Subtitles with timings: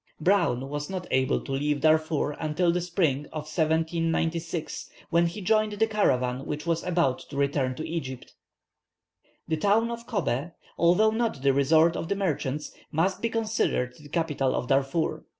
[0.19, 5.73] Browne was not able to leave Darfur till the spring of 1796, when he joined
[5.73, 8.33] the caravan which was about to return to Egypt.
[9.47, 14.09] The town of Cobbeh, although not the resort of the merchants, must be considered the
[14.09, 15.23] capital of Darfur.